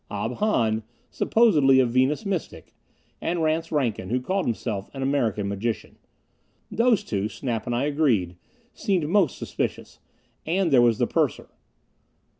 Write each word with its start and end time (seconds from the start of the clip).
Ob 0.09 0.37
Hahn, 0.37 0.81
supposedly 1.11 1.79
a 1.79 1.85
Venus 1.85 2.25
Mystic. 2.25 2.73
And 3.21 3.43
Rance 3.43 3.71
Rankin, 3.71 4.09
who 4.09 4.19
called 4.19 4.47
himself 4.47 4.89
an 4.95 5.03
American 5.03 5.47
magician. 5.47 5.99
Those 6.71 7.03
two, 7.03 7.29
Snap 7.29 7.67
and 7.67 7.75
I 7.75 7.83
agreed, 7.83 8.35
seemed 8.73 9.07
most 9.07 9.37
suspicious. 9.37 9.99
And 10.43 10.71
there 10.71 10.81
was 10.81 10.97
the 10.97 11.05
purser. 11.05 11.49